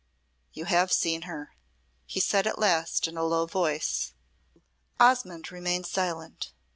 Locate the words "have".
0.65-0.91